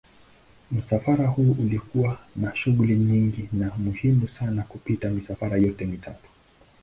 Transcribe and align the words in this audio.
Msafara 0.71 1.27
huu 1.27 1.55
ulikuwa 1.59 2.17
una 2.37 2.55
shughuli 2.55 2.95
nyingi 2.95 3.49
na 3.53 3.71
muhimu 3.77 4.27
sana 4.29 4.63
kupita 4.63 5.09
misafara 5.09 5.57
yote 5.57 5.85
mitatu. 5.85 6.29